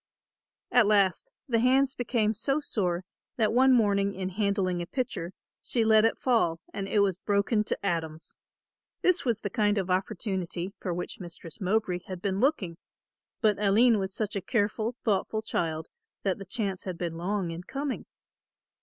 [0.71, 3.03] At last the hands became so sore
[3.37, 5.31] that one morning in handling a pitcher,
[5.61, 8.33] she let it fall and it was broken to atoms.
[9.03, 12.77] This was the kind of opportunity for which Mistress Mowbray had been looking,
[13.41, 15.87] but Aline was such a careful, thoughtful child
[16.23, 18.07] that the chance had been long in coming.